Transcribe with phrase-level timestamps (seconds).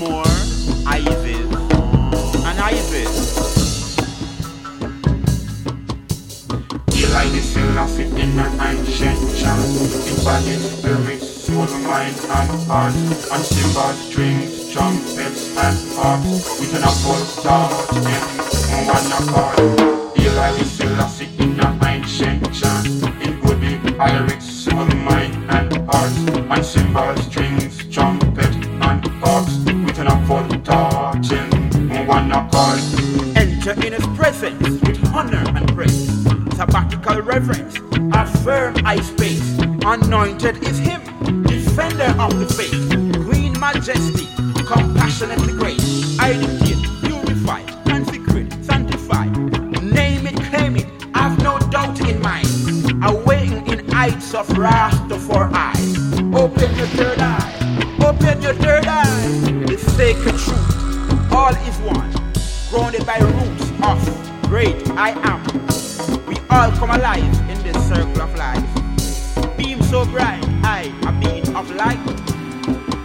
[0.00, 0.24] more
[0.86, 1.46] Isis
[2.48, 3.14] and Isis.
[6.96, 9.62] Eli the Selassie in an ancient chant
[10.08, 12.94] Embodied spirit, soul, mind and heart.
[12.94, 16.58] And cymbals, strings, trumpets and harps.
[16.58, 18.02] With an apple start in
[18.88, 21.29] one accord Eli the Selassie
[30.30, 32.78] Start in one accord
[33.36, 36.06] Enter in his presence with honor and praise.
[36.54, 37.78] Sabbatical reverence,
[38.14, 39.58] affirm I space.
[39.84, 41.02] Anointed is him,
[41.42, 43.26] defender of the faith.
[43.26, 44.28] Queen majesty,
[44.64, 45.82] compassionately great.
[46.20, 46.76] Identity,
[47.08, 49.26] purify, consecrate, sanctify.
[49.82, 52.46] Name it, claim it, I've no doubt in mind.
[53.02, 55.50] Awaiting in heights of Rastafari.
[55.50, 55.69] Open
[59.96, 62.10] Sacred truth, all is one
[62.70, 63.98] grounded by roots of
[64.42, 65.40] great I am.
[66.26, 68.64] We all come alive in this circle of life.
[69.56, 71.98] Beam so bright, I a being of light.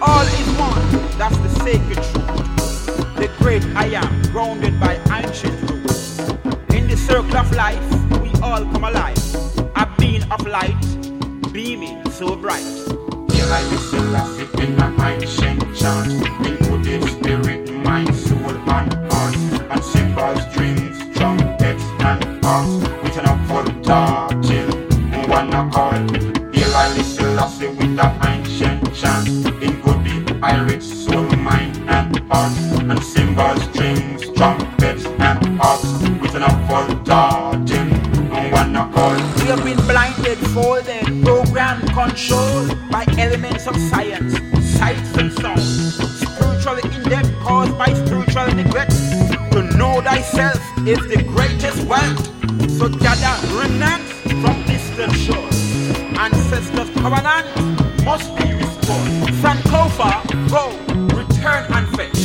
[0.02, 3.16] All is one, that's the sacred truth.
[3.16, 6.20] The great I am, grounded by ancient roots.
[6.74, 7.88] In the circle of life,
[8.22, 9.18] we all come alive.
[9.76, 10.76] A being of light,
[11.52, 12.66] beaming so bright.
[13.32, 15.45] Eli the
[25.56, 29.28] one accord Eli the Selassie with an ancient chant
[29.64, 36.44] In gooded lyrics, soul, mind and heart And cymbals, strings, trumpets and harps With an
[36.44, 37.92] apple touching
[38.52, 44.34] one accord We have been blinded, folded, programmed, controlled by elements of science,
[44.78, 45.96] sights and sounds.
[46.20, 48.92] Spiritually in depth caused by spiritual neglect.
[49.52, 52.26] To know thyself is the greatest wealth.
[52.78, 54.05] So gather shores.
[56.26, 57.46] Ancestors' covenant
[58.04, 59.12] must be restored.
[59.44, 60.72] Sankofa, go,
[61.16, 62.18] return and fetch.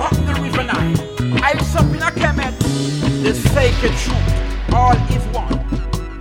[0.00, 0.94] Up the river Nile,
[1.42, 2.56] up in a kemet.
[3.24, 5.58] The sacred truth, all is one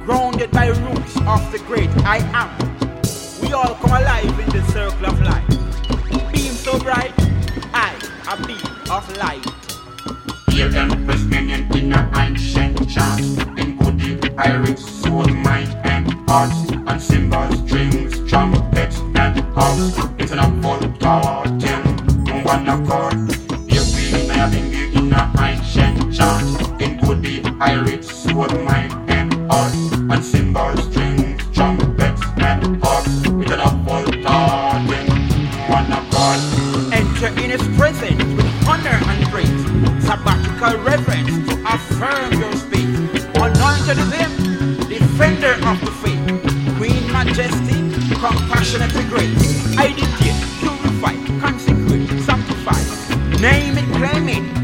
[0.03, 2.49] grounded by roots of the great I am.
[3.39, 5.47] We all come alive in the circle of life.
[6.33, 7.13] Beam so bright,
[7.71, 7.93] I
[8.31, 8.57] a beam
[8.89, 9.45] of light.
[10.71, 17.57] Them listening in an ancient chant In goody, lyrics, soul, mind and heart And cymbals,
[17.59, 23.13] strings, trumpets and harps It's an apple garden, one accord
[23.69, 29.33] Here we may have been in an ancient chant In goody, lyrics, soul, mind and
[29.51, 35.07] heart And cymbals, strings, trumpets and harps It's an apple garden,
[35.69, 39.63] one accord Enter in his presence with honor and praise.
[40.05, 43.23] Sabbatical reverence to affirm your space.
[43.35, 45.91] Anointed him, defender of the
[47.31, 47.79] majesty,
[48.19, 49.77] compassionate grace.
[49.77, 52.81] Identity, purify, consecrate, sanctify.
[53.39, 54.60] Name it, claim it,